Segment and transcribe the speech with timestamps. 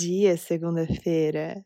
[0.00, 1.62] dia, segunda-feira!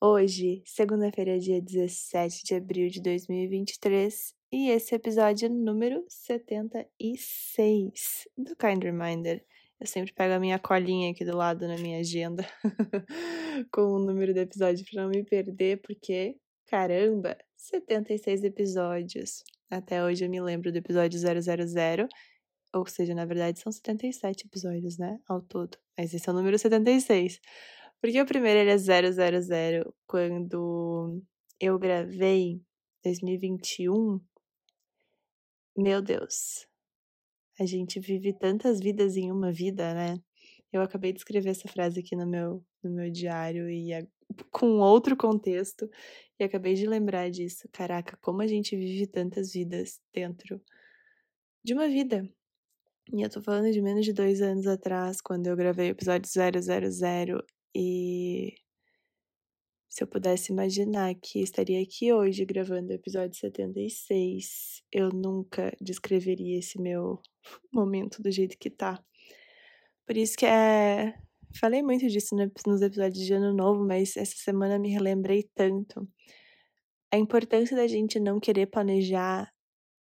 [0.00, 8.56] Hoje, segunda-feira, dia 17 de abril de 2023, e esse é episódio número 76 do
[8.56, 9.44] Kind Reminder.
[9.78, 12.48] Eu sempre pego a minha colinha aqui do lado na minha agenda
[13.70, 19.44] com o número do episódio para não me perder, porque, caramba, 76 episódios.
[19.70, 21.34] Até hoje eu me lembro do episódio 000,
[22.74, 25.76] ou seja, na verdade são 77 episódios, né, ao todo.
[25.96, 27.40] Mas esse é o número 76.
[28.04, 31.22] Porque o primeiro ele é 000, quando
[31.58, 32.60] eu gravei
[33.02, 34.20] 2021.
[35.74, 36.66] Meu Deus.
[37.58, 40.22] A gente vive tantas vidas em uma vida, né?
[40.70, 44.06] Eu acabei de escrever essa frase aqui no meu, no meu diário e a,
[44.52, 45.88] com outro contexto
[46.38, 47.66] e acabei de lembrar disso.
[47.72, 50.60] Caraca, como a gente vive tantas vidas dentro
[51.64, 52.30] de uma vida.
[53.14, 56.28] E eu tô falando de menos de dois anos atrás, quando eu gravei o episódio
[56.28, 57.42] 000,
[57.74, 58.54] e
[59.94, 66.58] se eu pudesse imaginar que estaria aqui hoje gravando o episódio 76, eu nunca descreveria
[66.58, 67.20] esse meu
[67.72, 69.00] momento do jeito que tá.
[70.04, 71.14] Por isso que é.
[71.60, 72.34] Falei muito disso
[72.66, 76.08] nos episódios de Ano Novo, mas essa semana me relembrei tanto.
[77.12, 79.48] A importância da gente não querer planejar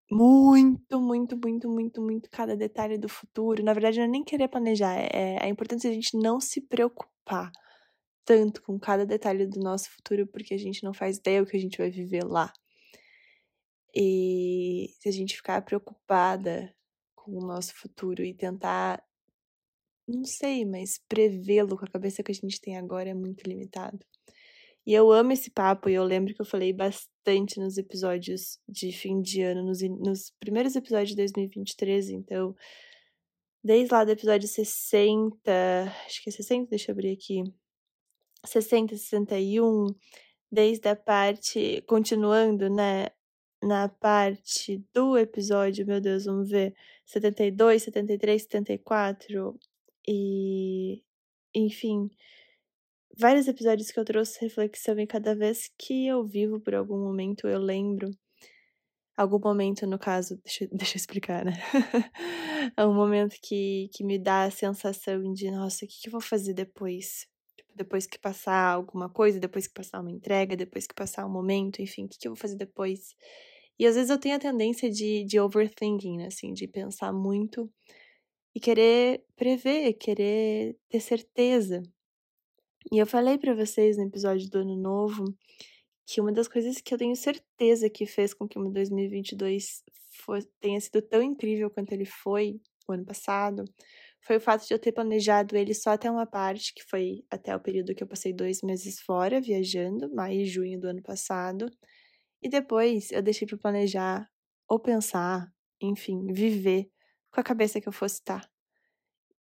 [0.09, 3.61] muito, muito, muito, muito, muito cada detalhe do futuro.
[3.61, 6.61] Na verdade, não é nem querer planejar, é a importância de a gente não se
[6.61, 7.11] preocupar
[8.25, 11.57] tanto com cada detalhe do nosso futuro, porque a gente não faz ideia o que
[11.57, 12.51] a gente vai viver lá.
[13.95, 16.73] E se a gente ficar preocupada
[17.15, 19.03] com o nosso futuro e tentar,
[20.07, 23.99] não sei, mas prevê-lo com a cabeça que a gente tem agora é muito limitado.
[24.85, 28.91] E eu amo esse papo, e eu lembro que eu falei bastante nos episódios de
[28.91, 32.55] fim de ano, nos, nos primeiros episódios de 2023, então,
[33.63, 35.51] desde lá do episódio 60,
[36.05, 37.43] acho que é 60, deixa eu abrir aqui,
[38.45, 39.87] 60, 61,
[40.51, 43.07] desde a parte, continuando, né,
[43.63, 49.59] na parte do episódio, meu Deus, vamos ver, 72, 73, 74,
[50.07, 51.03] e,
[51.53, 52.09] enfim,
[53.17, 57.47] vários episódios que eu trouxe reflexão e cada vez que eu vivo por algum momento
[57.47, 58.09] eu lembro.
[59.21, 61.53] Algum momento, no caso, deixa, deixa eu explicar, né?
[62.75, 66.11] é um momento que, que me dá a sensação de, nossa, o que, que eu
[66.11, 67.27] vou fazer depois?
[67.55, 71.31] Tipo, depois que passar alguma coisa, depois que passar uma entrega, depois que passar um
[71.31, 73.15] momento, enfim, o que, que eu vou fazer depois?
[73.77, 77.71] E às vezes eu tenho a tendência de, de overthinking, né, assim, de pensar muito
[78.55, 81.81] e querer prever, querer ter certeza
[82.89, 85.25] e eu falei para vocês no episódio do Ano Novo
[86.05, 89.83] que uma das coisas que eu tenho certeza que fez com que o meu 2022
[90.25, 93.65] foi, tenha sido tão incrível quanto ele foi o ano passado
[94.21, 97.55] foi o fato de eu ter planejado ele só até uma parte, que foi até
[97.55, 101.65] o período que eu passei dois meses fora, viajando, maio e junho do ano passado.
[102.41, 104.29] E depois eu deixei para planejar,
[104.67, 105.51] ou pensar,
[105.81, 106.89] enfim, viver
[107.31, 108.49] com a cabeça que eu fosse estar.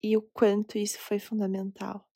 [0.01, 2.06] E o quanto isso foi fundamental.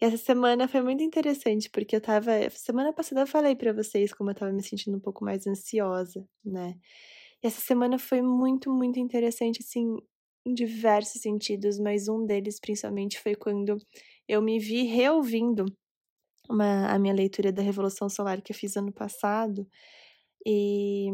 [0.00, 2.32] E essa semana foi muito interessante, porque eu tava.
[2.50, 6.26] Semana passada eu falei para vocês como eu tava me sentindo um pouco mais ansiosa,
[6.44, 6.74] né?
[7.42, 9.96] E essa semana foi muito, muito interessante, assim,
[10.46, 13.78] em diversos sentidos, mas um deles principalmente foi quando
[14.28, 15.66] eu me vi reouvindo
[16.50, 19.66] uma, a minha leitura da Revolução Solar que eu fiz ano passado.
[20.46, 21.10] E,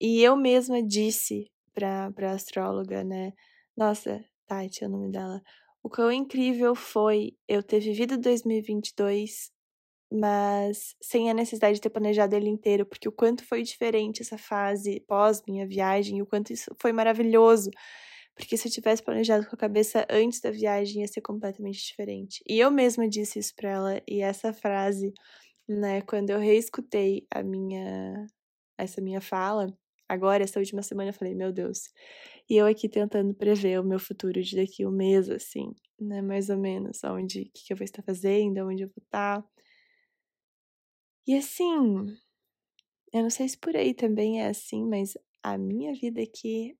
[0.00, 3.32] e eu mesma disse pra, pra astróloga, né?
[3.76, 5.42] Nossa, Tati é o nome dela.
[5.82, 9.50] O quão incrível foi eu ter vivido 2022,
[10.12, 14.38] mas sem a necessidade de ter planejado ele inteiro, porque o quanto foi diferente essa
[14.38, 17.70] fase pós minha viagem, o quanto isso foi maravilhoso.
[18.34, 22.42] Porque se eu tivesse planejado com a cabeça antes da viagem, ia ser completamente diferente.
[22.48, 25.12] E eu mesma disse isso pra ela, e essa frase,
[25.68, 28.26] né, quando eu reescutei a minha
[28.78, 29.66] essa minha fala,
[30.08, 31.92] agora, essa última semana, eu falei, meu Deus.
[32.48, 36.22] E eu aqui tentando prever o meu futuro de daqui um mês, assim, né?
[36.22, 39.44] Mais ou menos, onde, o que, que eu vou estar fazendo, onde eu vou estar.
[41.26, 42.06] E assim,
[43.12, 46.76] eu não sei se por aí também é assim, mas a minha vida aqui,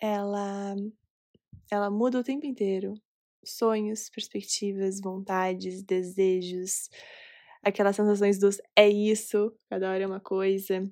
[0.00, 0.74] ela,
[1.70, 2.94] ela muda o tempo inteiro.
[3.44, 6.90] Sonhos, perspectivas, vontades, desejos,
[7.62, 10.82] aquelas sensações dos é isso, cada hora é uma coisa.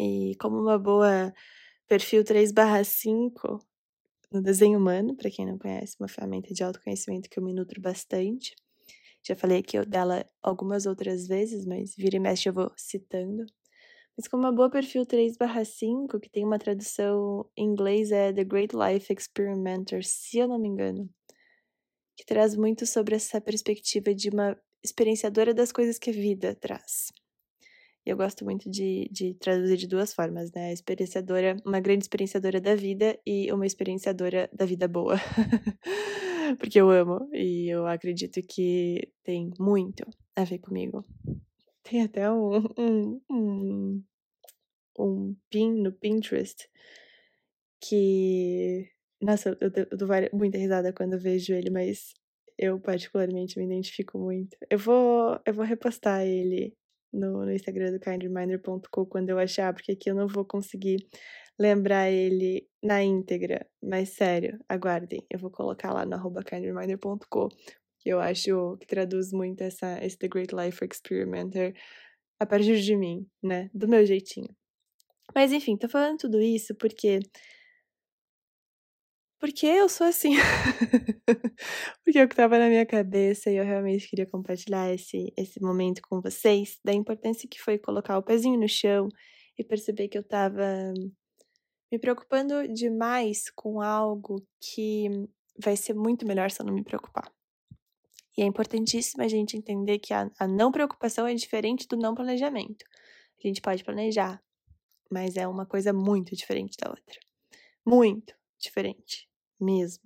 [0.00, 1.32] E como uma boa
[1.88, 3.58] perfil 3/5
[4.32, 7.80] no desenho humano, para quem não conhece, uma ferramenta de autoconhecimento que eu me nutro
[7.80, 8.54] bastante.
[9.26, 13.46] Já falei aqui dela algumas outras vezes, mas vira e mexe eu vou citando.
[14.16, 18.74] Mas como uma boa perfil 3/5, que tem uma tradução em inglês é The Great
[18.76, 21.10] Life Experimenter, se eu não me engano.
[22.16, 27.12] que traz muito sobre essa perspectiva de uma experienciadora das coisas que a vida traz.
[28.08, 30.72] Eu gosto muito de, de traduzir de duas formas, né?
[30.72, 35.16] Experienciadora, uma grande experienciadora da vida e uma experienciadora da vida boa.
[36.58, 41.04] Porque eu amo e eu acredito que tem muito a ver comigo.
[41.82, 44.04] Tem até um, um, um,
[44.98, 46.66] um pin no Pinterest
[47.78, 48.90] que.
[49.20, 52.14] Nossa, eu, eu dou muita risada quando eu vejo ele, mas
[52.56, 54.56] eu particularmente me identifico muito.
[54.70, 56.74] Eu vou, eu vou repostar ele
[57.12, 61.06] no, no Instagram do kindreminder.com quando eu achar, porque aqui eu não vou conseguir
[61.58, 63.66] lembrar ele na íntegra.
[63.82, 65.26] Mas sério, aguardem.
[65.30, 67.48] Eu vou colocar lá no arroba kindreminder.com,
[67.98, 71.74] que eu acho que traduz muito essa, esse The Great Life Experimenter
[72.40, 73.68] a partir de mim, né?
[73.74, 74.54] Do meu jeitinho.
[75.34, 77.20] Mas enfim, tô falando tudo isso porque.
[79.38, 80.32] Porque eu sou assim.
[82.04, 85.60] porque é o que tava na minha cabeça e eu realmente queria compartilhar esse, esse
[85.62, 89.08] momento com vocês, da importância que foi colocar o pezinho no chão
[89.56, 90.92] e perceber que eu tava
[91.90, 95.08] me preocupando demais com algo que
[95.62, 97.32] vai ser muito melhor se eu não me preocupar.
[98.36, 102.14] E é importantíssimo a gente entender que a, a não preocupação é diferente do não
[102.14, 102.84] planejamento.
[103.42, 104.42] A gente pode planejar,
[105.10, 107.18] mas é uma coisa muito diferente da outra.
[107.86, 109.28] Muito diferente
[109.60, 110.02] mesmo.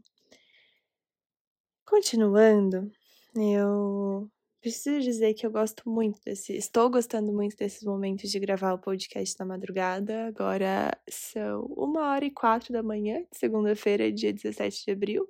[1.87, 2.91] Continuando,
[3.37, 6.55] eu preciso dizer que eu gosto muito desse.
[6.55, 10.27] Estou gostando muito desses momentos de gravar o podcast na madrugada.
[10.27, 15.29] Agora são uma hora e quatro da manhã, segunda-feira, dia 17 de abril.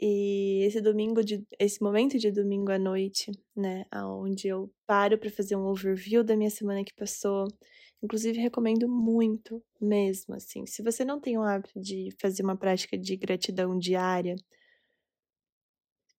[0.00, 5.30] E esse domingo, de, esse momento de domingo à noite, né, onde eu paro para
[5.30, 7.46] fazer um overview da minha semana que passou.
[8.02, 10.66] Inclusive, recomendo muito mesmo, assim.
[10.66, 14.36] Se você não tem o hábito de fazer uma prática de gratidão diária,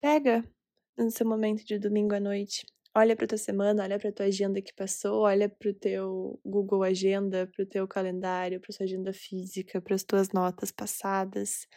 [0.01, 0.43] pega
[0.97, 2.65] no seu momento de domingo à noite.
[2.95, 6.83] Olha para tua semana, olha para tua agenda que passou, olha para o teu Google
[6.83, 11.67] Agenda, para o teu calendário, para sua agenda física, para as tuas notas passadas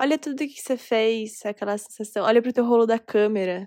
[0.00, 2.24] Olha tudo que você fez, aquela sensação.
[2.24, 3.66] Olha pro teu rolo da câmera.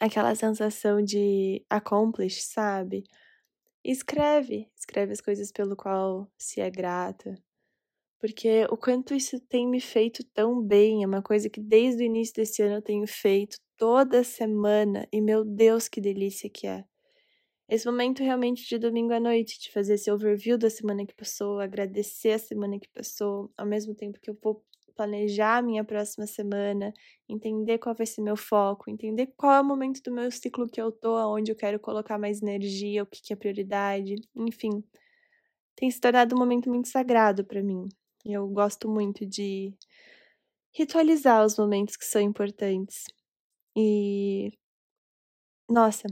[0.00, 3.04] Aquela sensação de accomplish, sabe?
[3.84, 4.68] Escreve.
[4.76, 7.34] Escreve as coisas pelo qual se é grata.
[8.20, 11.02] Porque o quanto isso tem me feito tão bem.
[11.02, 15.08] É uma coisa que desde o início desse ano eu tenho feito toda semana.
[15.12, 16.84] E meu Deus, que delícia que é.
[17.68, 21.58] Esse momento realmente de domingo à noite, de fazer esse overview da semana que passou,
[21.58, 26.26] agradecer a semana que passou, ao mesmo tempo que eu vou planejar a minha próxima
[26.26, 26.92] semana,
[27.28, 30.80] entender qual vai ser meu foco, entender qual é o momento do meu ciclo que
[30.80, 34.84] eu tô, aonde eu quero colocar mais energia, o que, que é prioridade, enfim.
[35.76, 37.88] Tem se tornado um momento muito sagrado para mim.
[38.24, 39.74] Eu gosto muito de
[40.72, 43.04] ritualizar os momentos que são importantes.
[43.76, 44.52] E
[45.68, 46.06] nossa,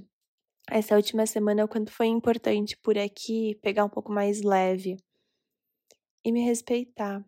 [0.71, 4.97] essa última semana, o quanto foi importante por aqui pegar um pouco mais leve
[6.25, 7.25] e me respeitar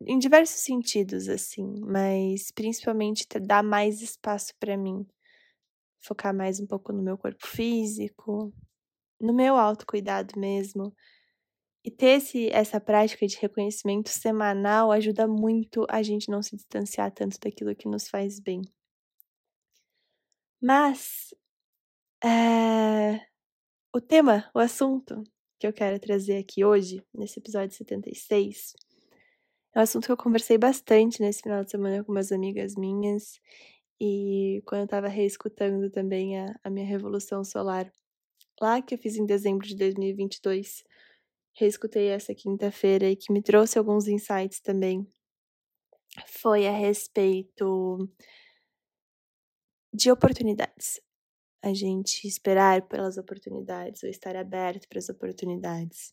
[0.00, 5.06] em diversos sentidos, assim, mas principalmente dar mais espaço para mim.
[6.00, 8.52] Focar mais um pouco no meu corpo físico,
[9.20, 10.94] no meu autocuidado mesmo.
[11.84, 17.10] E ter esse, essa prática de reconhecimento semanal ajuda muito a gente não se distanciar
[17.12, 18.62] tanto daquilo que nos faz bem.
[20.60, 21.34] Mas
[22.22, 23.26] é,
[23.94, 25.22] o tema, o assunto
[25.58, 28.74] que eu quero trazer aqui hoje, nesse episódio 76,
[29.78, 33.40] é um assunto que eu conversei bastante nesse final de semana com umas amigas minhas
[34.00, 37.88] e quando eu tava reescutando também a, a minha Revolução Solar,
[38.60, 40.82] lá que eu fiz em dezembro de 2022,
[41.54, 45.06] reescutei essa quinta-feira e que me trouxe alguns insights também.
[46.26, 48.08] Foi a respeito
[49.94, 51.00] de oportunidades.
[51.62, 56.10] A gente esperar pelas oportunidades ou estar aberto para as oportunidades.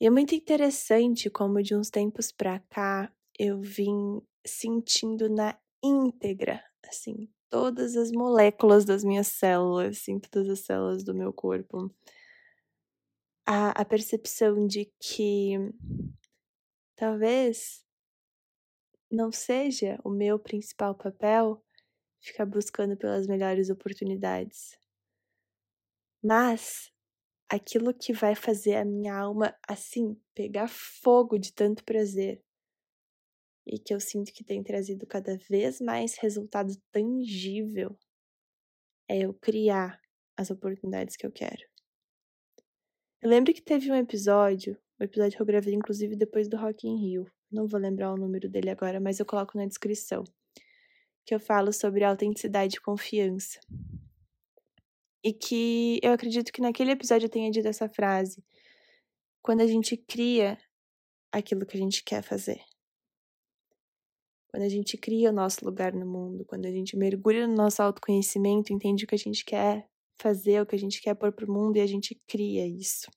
[0.00, 6.62] E é muito interessante como de uns tempos para cá eu vim sentindo na íntegra,
[6.88, 11.90] assim, todas as moléculas das minhas células, assim, todas as células do meu corpo,
[13.46, 15.56] a, a percepção de que
[16.96, 17.84] talvez
[19.10, 21.62] não seja o meu principal papel
[22.20, 24.78] ficar buscando pelas melhores oportunidades,
[26.22, 26.93] mas
[27.54, 32.42] aquilo que vai fazer a minha alma assim pegar fogo de tanto prazer
[33.64, 37.96] e que eu sinto que tem trazido cada vez mais resultado tangível
[39.08, 40.00] é eu criar
[40.36, 41.62] as oportunidades que eu quero.
[43.22, 46.88] Eu lembro que teve um episódio, um episódio que eu gravei inclusive depois do Rock
[46.88, 47.30] in Rio.
[47.50, 50.24] Não vou lembrar o número dele agora, mas eu coloco na descrição.
[51.24, 53.58] que eu falo sobre autenticidade e confiança.
[55.24, 58.44] E que eu acredito que naquele episódio eu tenha dito essa frase.
[59.42, 60.58] Quando a gente cria
[61.32, 62.60] aquilo que a gente quer fazer.
[64.48, 67.82] Quando a gente cria o nosso lugar no mundo, quando a gente mergulha no nosso
[67.82, 71.52] autoconhecimento, entende o que a gente quer fazer, o que a gente quer pôr pro
[71.52, 73.10] mundo e a gente cria isso.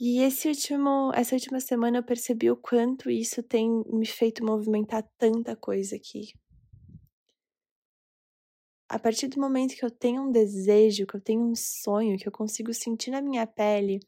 [0.00, 5.08] E esse último, essa última semana eu percebi o quanto isso tem me feito movimentar
[5.16, 6.32] tanta coisa aqui.
[8.90, 12.26] A partir do momento que eu tenho um desejo, que eu tenho um sonho, que
[12.26, 14.00] eu consigo sentir na minha pele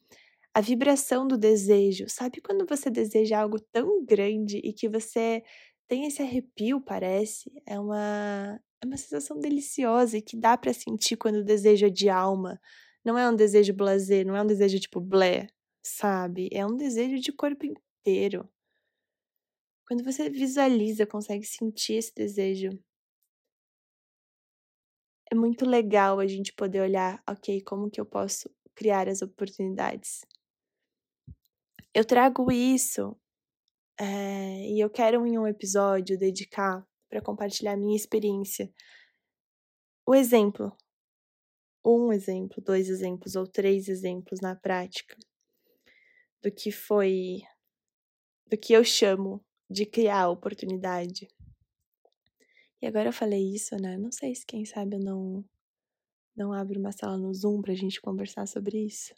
[0.53, 2.09] a vibração do desejo.
[2.09, 5.45] Sabe quando você deseja algo tão grande e que você
[5.87, 7.49] tem esse arrepio, parece?
[7.65, 11.91] É uma, é uma sensação deliciosa e que dá para sentir quando o desejo é
[11.91, 12.61] de alma.
[13.05, 15.47] Não é um desejo blazer, não é um desejo tipo blé,
[15.81, 16.49] sabe?
[16.53, 18.49] É um desejo de corpo inteiro.
[19.87, 22.71] Quando você visualiza, consegue sentir esse desejo.
[25.33, 30.27] É muito legal a gente poder olhar, ok, como que eu posso criar as oportunidades?
[31.95, 33.19] Eu trago isso
[33.99, 38.71] é, e eu quero em um episódio dedicar para compartilhar minha experiência.
[40.07, 40.77] O exemplo,
[41.83, 45.17] um exemplo, dois exemplos ou três exemplos na prática
[46.43, 47.41] do que foi,
[48.51, 51.27] do que eu chamo de criar oportunidade.
[52.83, 53.97] E agora eu falei isso, né?
[53.97, 55.45] Não sei se quem sabe eu não
[56.35, 59.15] não abro uma sala no Zoom pra gente conversar sobre isso.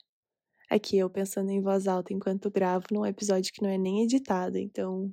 [0.69, 4.59] Aqui eu pensando em voz alta enquanto gravo num episódio que não é nem editado,
[4.59, 5.13] então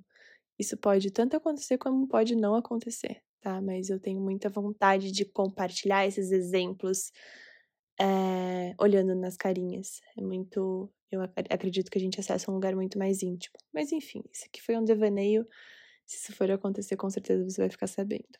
[0.59, 3.61] isso pode tanto acontecer como pode não acontecer, tá?
[3.61, 7.11] Mas eu tenho muita vontade de compartilhar esses exemplos
[7.99, 10.01] é, olhando nas carinhas.
[10.17, 10.91] É muito.
[11.11, 13.55] Eu acredito que a gente acessa um lugar muito mais íntimo.
[13.73, 15.45] Mas enfim, isso aqui foi um devaneio.
[16.11, 18.37] Se isso for acontecer, com certeza você vai ficar sabendo.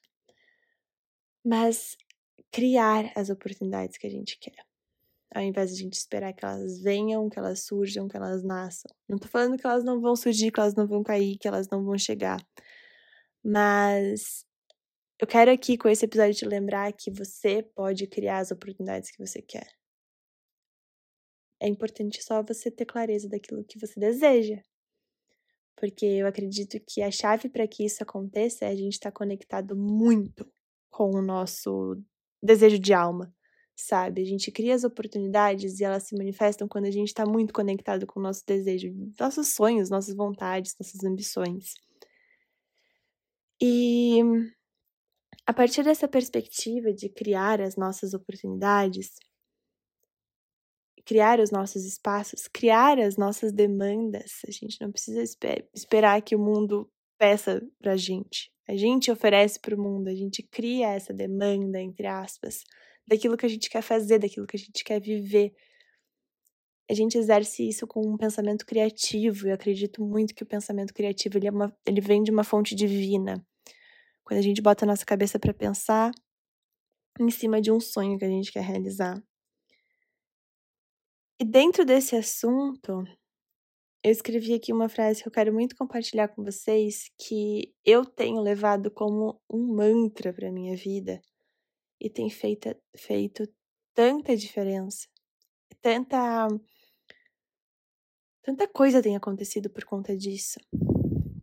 [1.44, 1.98] Mas
[2.52, 4.66] criar as oportunidades que a gente quer
[5.34, 8.92] ao invés de a gente esperar que elas venham, que elas surjam, que elas nasçam.
[9.08, 11.70] Não tô falando que elas não vão surgir, que elas não vão cair, que elas
[11.70, 12.46] não vão chegar.
[13.44, 14.46] Mas
[15.20, 19.26] eu quero aqui com esse episódio te lembrar que você pode criar as oportunidades que
[19.26, 19.68] você quer.
[21.62, 24.62] É importante só você ter clareza daquilo que você deseja.
[25.82, 29.18] Porque eu acredito que a chave para que isso aconteça é a gente estar tá
[29.18, 30.48] conectado muito
[30.92, 31.98] com o nosso
[32.42, 33.34] desejo de alma
[33.76, 34.22] sabe?
[34.22, 38.06] A gente cria as oportunidades e elas se manifestam quando a gente está muito conectado
[38.06, 41.74] com o nosso desejo, nossos sonhos, nossas vontades, nossas ambições.
[43.62, 44.20] E
[45.46, 49.16] a partir dessa perspectiva de criar as nossas oportunidades,
[51.06, 56.36] criar os nossos espaços, criar as nossas demandas, a gente não precisa esper esperar que
[56.36, 58.52] o mundo peça pra gente.
[58.68, 62.64] A gente oferece para o mundo, a gente cria essa demanda, entre aspas,
[63.08, 65.54] daquilo que a gente quer fazer, daquilo que a gente quer viver.
[66.90, 71.38] A gente exerce isso com um pensamento criativo, eu acredito muito que o pensamento criativo
[71.38, 73.46] ele, é uma, ele vem de uma fonte divina.
[74.24, 76.12] Quando a gente bota a nossa cabeça para pensar
[77.20, 79.22] em cima de um sonho que a gente quer realizar.
[81.42, 83.04] E dentro desse assunto,
[84.04, 88.40] eu escrevi aqui uma frase que eu quero muito compartilhar com vocês, que eu tenho
[88.40, 91.20] levado como um mantra para minha vida,
[92.00, 93.52] e tem feito, feito
[93.92, 95.08] tanta diferença.
[95.82, 96.48] Tanta.
[98.44, 100.60] Tanta coisa tem acontecido por conta disso.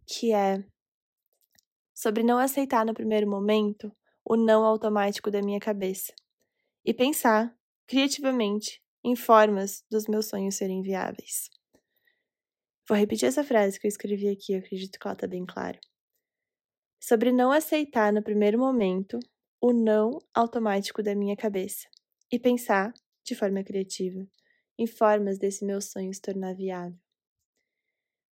[0.06, 0.64] Que é
[1.92, 3.90] sobre não aceitar no primeiro momento
[4.24, 6.14] o não automático da minha cabeça
[6.84, 7.52] e pensar
[7.84, 11.48] criativamente em formas dos meus sonhos serem viáveis.
[12.86, 15.80] Vou repetir essa frase que eu escrevi aqui, eu acredito que ela está bem clara.
[17.00, 19.18] Sobre não aceitar no primeiro momento
[19.60, 21.88] o não automático da minha cabeça
[22.30, 22.92] e pensar,
[23.24, 24.26] de forma criativa,
[24.78, 26.98] em formas desse meu sonho se tornar viável.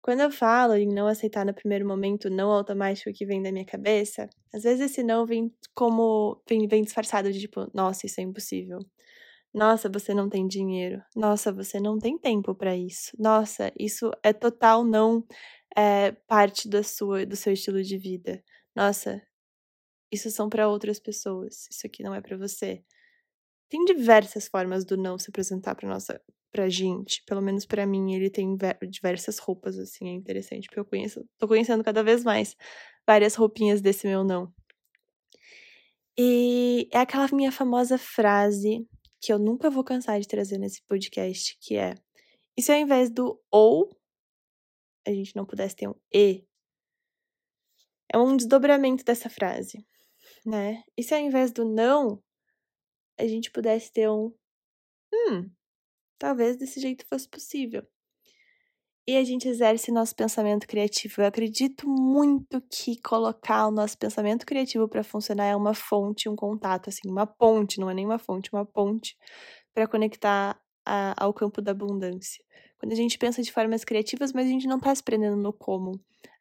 [0.02, 3.50] Quando eu falo em não aceitar no primeiro momento o não automático que vem da
[3.50, 8.20] minha cabeça, às vezes esse não vem como vem, vem disfarçado de tipo, nossa, isso
[8.20, 8.78] é impossível.
[9.56, 11.02] Nossa, você não tem dinheiro.
[11.16, 13.12] Nossa, você não tem tempo para isso.
[13.18, 15.26] Nossa, isso é total não
[15.74, 18.44] é, parte da sua do seu estilo de vida.
[18.74, 19.22] Nossa,
[20.12, 21.66] isso são para outras pessoas.
[21.70, 22.84] Isso aqui não é para você.
[23.70, 26.20] Tem diversas formas do não se apresentar para nossa
[26.52, 28.56] pra gente, pelo menos para mim, ele tem
[28.90, 32.56] diversas roupas assim, é interessante, porque eu conheço, tô conhecendo cada vez mais
[33.06, 34.52] várias roupinhas desse meu não.
[36.18, 38.86] E é aquela minha famosa frase
[39.26, 41.96] que eu nunca vou cansar de trazer nesse podcast, que é:
[42.56, 43.90] e se ao invés do ou
[45.04, 46.46] a gente não pudesse ter um e,
[48.12, 49.84] É um desdobramento dessa frase,
[50.44, 50.84] né?
[50.96, 52.22] E se ao invés do não,
[53.18, 54.32] a gente pudesse ter um
[55.12, 55.50] hum,
[56.18, 57.84] talvez desse jeito fosse possível.
[59.08, 61.22] E a gente exerce nosso pensamento criativo.
[61.22, 66.34] Eu acredito muito que colocar o nosso pensamento criativo para funcionar é uma fonte, um
[66.34, 69.16] contato, assim, uma ponte, não é nem uma fonte, uma ponte
[69.72, 72.44] para conectar a, ao campo da abundância.
[72.78, 75.52] Quando a gente pensa de formas criativas, mas a gente não está se prendendo no
[75.52, 75.92] como.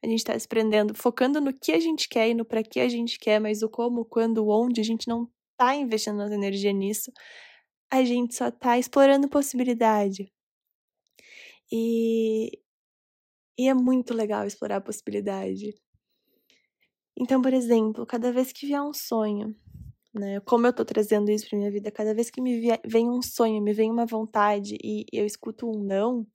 [0.04, 2.80] A gente está se prendendo, focando no que a gente quer e no para que
[2.80, 6.74] a gente quer, mas o como, quando, onde, a gente não está investindo nossa energia
[6.74, 7.12] nisso.
[7.92, 10.32] A gente só está explorando possibilidade.
[11.72, 12.60] E,
[13.58, 15.74] e é muito legal explorar a possibilidade.
[17.18, 19.56] Então, por exemplo, cada vez que vier um sonho,
[20.14, 20.40] né?
[20.42, 23.62] Como eu tô trazendo isso pra minha vida, cada vez que me vem um sonho,
[23.62, 26.28] me vem uma vontade e eu escuto um não,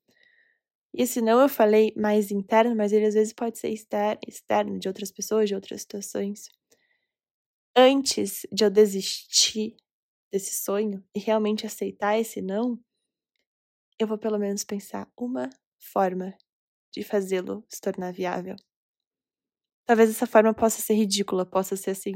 [0.95, 4.79] e esse não eu falei mais interno, mas ele às vezes pode ser externo, externo
[4.79, 6.49] de outras pessoas, de outras situações.
[7.77, 9.77] Antes de eu desistir
[10.33, 12.79] desse sonho e realmente aceitar esse não,
[14.01, 16.35] eu vou pelo menos pensar uma forma
[16.91, 18.57] de fazê-lo se tornar viável.
[19.87, 22.15] Talvez essa forma possa ser ridícula, possa ser assim,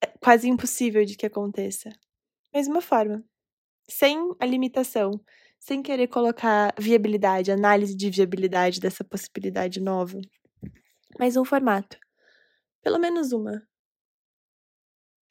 [0.00, 1.90] é quase impossível de que aconteça.
[2.54, 3.24] Mas uma forma.
[3.88, 5.10] Sem a limitação,
[5.58, 10.20] sem querer colocar viabilidade, análise de viabilidade dessa possibilidade nova.
[11.18, 11.98] Mas um formato.
[12.82, 13.66] Pelo menos uma.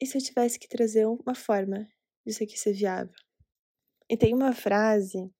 [0.00, 1.88] E se eu tivesse que trazer uma forma
[2.26, 3.25] disso aqui ser viável?
[4.08, 5.30] E tem uma frase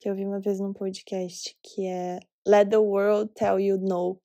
[0.00, 4.20] que eu vi uma vez num podcast que é Let the world tell you no.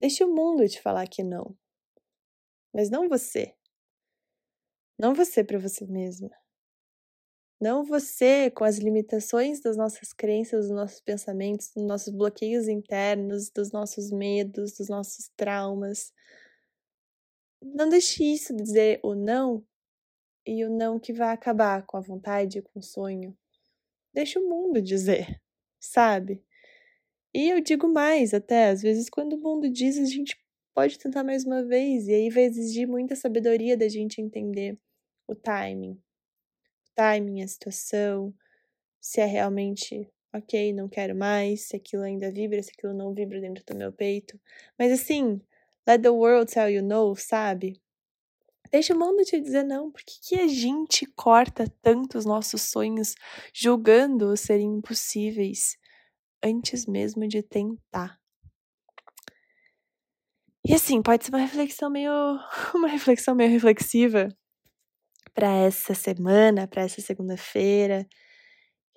[0.00, 1.56] Deixe o mundo te falar que não
[2.74, 3.54] mas não você.
[4.98, 6.30] Não você para você mesma.
[7.60, 13.48] Não você com as limitações das nossas crenças, dos nossos pensamentos, dos nossos bloqueios internos,
[13.48, 16.12] dos nossos medos, dos nossos traumas.
[17.62, 19.64] Não deixe isso dizer o não
[20.46, 23.36] e o não que vai acabar com a vontade, com o sonho.
[24.12, 25.40] Deixe o mundo dizer,
[25.80, 26.42] sabe?
[27.34, 30.36] E eu digo mais até, às vezes quando o mundo diz, a gente
[30.74, 34.78] pode tentar mais uma vez, e aí vai exigir muita sabedoria da gente entender
[35.26, 35.92] o timing.
[35.92, 38.34] O timing, a situação,
[39.00, 43.40] se é realmente ok, não quero mais, se aquilo ainda vibra, se aquilo não vibra
[43.40, 44.40] dentro do meu peito.
[44.78, 45.40] Mas assim,
[45.86, 47.80] let the world tell you no, sabe?
[48.74, 49.88] Deixa o mundo te dizer não.
[49.88, 53.14] Por que, que a gente corta tanto os nossos sonhos,
[53.54, 55.76] julgando-os serem impossíveis,
[56.42, 58.18] antes mesmo de tentar?
[60.66, 62.10] E assim, pode ser uma reflexão meio
[62.74, 64.36] uma reflexão meio reflexiva
[65.32, 68.04] para essa semana, para essa segunda-feira.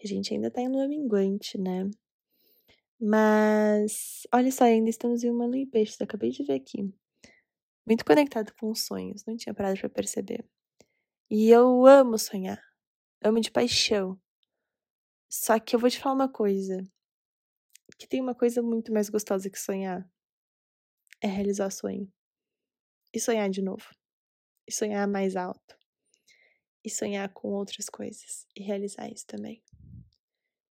[0.03, 1.87] A gente ainda tá em lua minguante, né?
[2.99, 6.91] Mas olha só, ainda estamos em uma lua em peixes, acabei de ver aqui.
[7.87, 10.45] Muito conectado com os sonhos, não tinha parado para perceber.
[11.29, 12.61] E eu amo sonhar.
[13.23, 14.19] Amo de paixão.
[15.29, 16.83] Só que eu vou te falar uma coisa.
[17.97, 20.05] Que tem uma coisa muito mais gostosa que sonhar
[21.21, 22.11] é realizar sonho.
[23.13, 23.89] E sonhar de novo.
[24.67, 25.77] E sonhar mais alto.
[26.83, 28.45] E sonhar com outras coisas.
[28.53, 29.63] E realizar isso também.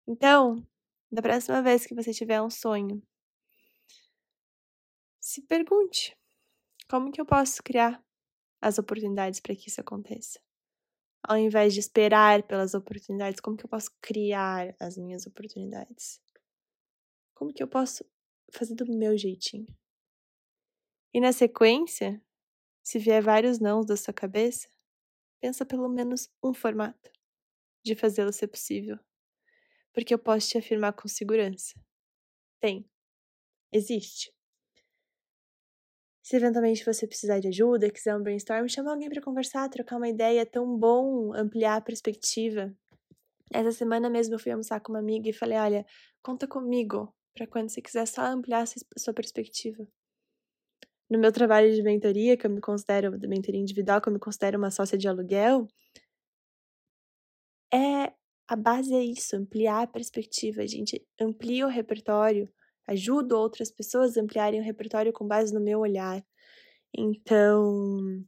[0.06, 0.68] Então,
[1.10, 3.02] da próxima vez que você tiver um sonho,
[5.22, 6.14] se pergunte:
[6.90, 8.04] como que eu posso criar
[8.62, 10.40] as oportunidades para que isso aconteça?
[11.24, 16.22] Ao invés de esperar pelas oportunidades, como que eu posso criar as minhas oportunidades?
[17.34, 18.06] Como que eu posso
[18.52, 19.68] fazer do meu jeitinho?
[21.14, 22.22] E na sequência,
[22.84, 24.70] se vier vários nãos da sua cabeça,
[25.42, 27.12] pensa pelo menos um formato
[27.84, 29.00] de fazê-lo ser possível.
[29.94, 31.74] Porque eu posso te afirmar com segurança.
[32.60, 32.90] Tem.
[33.72, 34.35] Existe.
[36.26, 40.10] Se eventualmente você precisar de ajuda, quiser um brainstorm, chama alguém para conversar, trocar uma
[40.10, 42.76] ideia, é tão bom ampliar a perspectiva.
[43.54, 45.86] Essa semana mesmo eu fui almoçar com uma amiga e falei: olha,
[46.24, 48.66] conta comigo para quando você quiser só ampliar
[48.98, 49.88] sua perspectiva
[51.08, 54.20] no meu trabalho de mentoria, que eu me considero, de mentoria individual, que eu me
[54.20, 55.68] considero uma sócia de aluguel,
[57.72, 58.12] é
[58.48, 60.64] a base é isso, ampliar a perspectiva.
[60.64, 62.52] A gente amplia o repertório,
[62.88, 66.24] ajuda outras pessoas a ampliarem o repertório com base no meu olhar.
[66.98, 68.24] Então,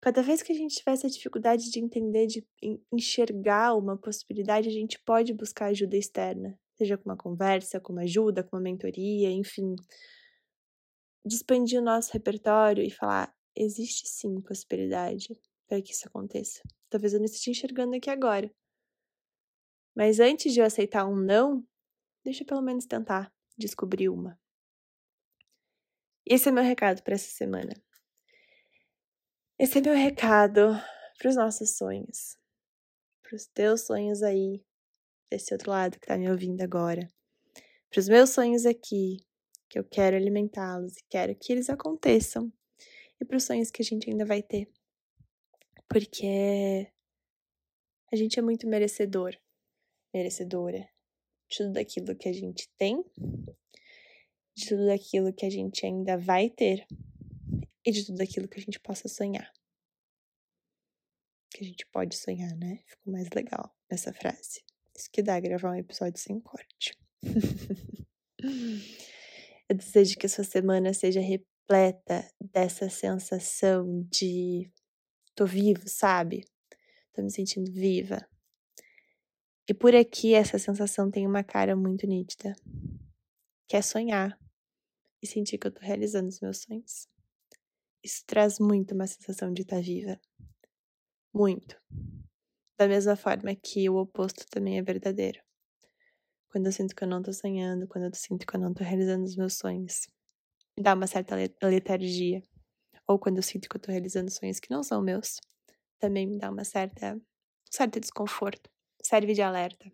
[0.00, 2.46] cada vez que a gente tiver essa dificuldade de entender, de
[2.92, 8.02] enxergar uma possibilidade, a gente pode buscar ajuda externa, seja com uma conversa, com uma
[8.02, 9.74] ajuda, com uma mentoria, enfim
[11.24, 15.28] de expandir o nosso repertório e falar: existe sim possibilidade
[15.66, 16.60] para que isso aconteça.
[16.90, 18.52] Talvez eu não esteja enxergando aqui agora.
[19.96, 21.64] Mas antes de eu aceitar um não,
[22.24, 24.38] deixa eu pelo menos tentar descobrir uma.
[26.26, 27.72] Esse é meu recado para essa semana.
[29.58, 30.70] Esse é meu recado
[31.18, 32.36] para os nossos sonhos,
[33.22, 34.64] para os teus sonhos aí,
[35.30, 37.08] desse outro lado que tá me ouvindo agora,
[37.90, 39.18] para os meus sonhos aqui,
[39.68, 42.52] que eu quero alimentá-los e quero que eles aconteçam,
[43.20, 44.68] e para os sonhos que a gente ainda vai ter,
[45.88, 46.90] porque
[48.12, 49.36] a gente é muito merecedor,
[50.12, 50.93] merecedora
[51.48, 53.04] de tudo aquilo que a gente tem,
[54.56, 56.86] de tudo aquilo que a gente ainda vai ter
[57.84, 59.52] e de tudo aquilo que a gente possa sonhar.
[61.50, 62.82] Que a gente pode sonhar, né?
[62.86, 64.64] Ficou mais legal essa frase.
[64.96, 66.96] Isso que dá gravar um episódio sem corte.
[69.68, 74.70] Eu desejo que a sua semana seja repleta dessa sensação de
[75.34, 76.44] tô vivo, sabe?
[77.12, 78.28] Tô me sentindo viva.
[79.66, 82.54] E por aqui essa sensação tem uma cara muito nítida.
[83.66, 84.38] Que é sonhar
[85.22, 87.08] e sentir que eu tô realizando os meus sonhos.
[88.02, 90.20] Isso traz muito uma sensação de estar tá viva.
[91.32, 91.80] Muito.
[92.76, 95.40] Da mesma forma que o oposto também é verdadeiro.
[96.50, 98.84] Quando eu sinto que eu não tô sonhando, quando eu sinto que eu não tô
[98.84, 100.06] realizando os meus sonhos,
[100.78, 102.42] dá uma certa letargia.
[103.08, 105.40] Ou quando eu sinto que eu tô realizando sonhos que não são meus,
[105.98, 107.22] também me dá uma certa, um
[107.70, 108.73] certo desconforto.
[109.04, 109.92] Serve de alerta.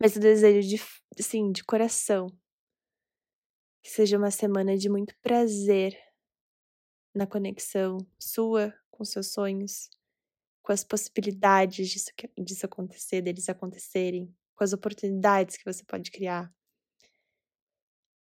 [0.00, 0.82] Mas eu desejo de,
[1.18, 2.26] assim, de coração
[3.82, 5.96] que seja uma semana de muito prazer
[7.14, 9.88] na conexão sua com seus sonhos,
[10.62, 16.52] com as possibilidades disso, disso acontecer, deles acontecerem, com as oportunidades que você pode criar.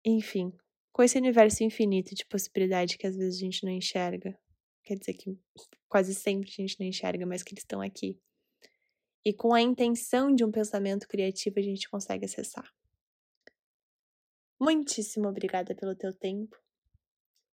[0.06, 0.54] Enfim,
[0.92, 4.38] com esse universo infinito de possibilidade que às vezes a gente não enxerga.
[4.84, 5.38] Quer dizer que
[5.90, 8.20] quase sempre a gente não enxerga, mas que eles estão aqui.
[9.28, 12.74] E com a intenção de um pensamento criativo a gente consegue acessar.
[14.58, 16.58] Muitíssimo obrigada pelo teu tempo,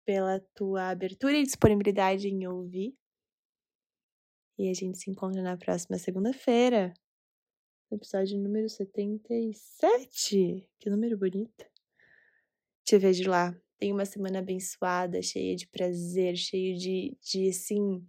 [0.05, 2.97] pela tua abertura e disponibilidade em ouvir.
[4.57, 6.93] E a gente se encontra na próxima segunda-feira,
[7.91, 10.69] episódio número 77.
[10.79, 11.65] Que número bonito.
[12.85, 13.53] Te vejo lá.
[13.77, 18.01] Tenha uma semana abençoada, cheia de prazer, cheia de, de assim.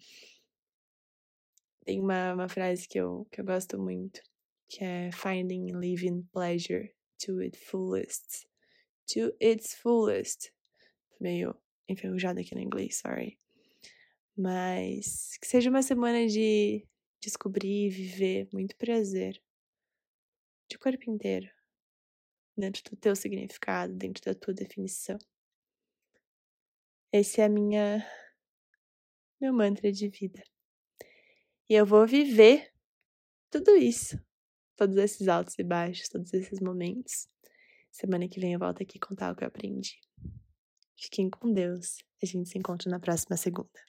[1.87, 4.21] Tem uma, uma frase que eu, que eu gosto muito,
[4.69, 6.93] que é Finding Living Pleasure
[7.25, 8.47] to its fullest
[9.07, 10.53] to its fullest.
[11.21, 11.57] Meio
[11.89, 13.39] enferrujado aqui no inglês, sorry.
[14.37, 16.87] Mas que seja uma semana de
[17.21, 19.41] descobrir e viver muito prazer.
[20.69, 21.49] De corpo inteiro.
[22.57, 25.19] Dentro do teu significado, dentro da tua definição.
[27.13, 28.05] Esse é a minha
[29.41, 30.43] meu mantra de vida.
[31.69, 32.73] E eu vou viver
[33.51, 34.19] tudo isso,
[34.77, 37.29] todos esses altos e baixos, todos esses momentos,
[37.99, 39.99] Semana que vem eu volto aqui contar o que eu aprendi.
[40.99, 41.97] Fiquem com Deus.
[42.23, 43.81] A gente se encontra na próxima segunda.